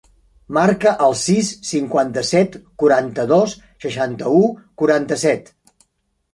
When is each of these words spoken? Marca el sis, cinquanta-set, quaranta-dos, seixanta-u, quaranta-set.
Marca 0.57 0.93
el 1.07 1.13
sis, 1.23 1.51
cinquanta-set, 1.73 2.57
quaranta-dos, 2.85 3.55
seixanta-u, 3.87 4.43
quaranta-set. 4.83 5.57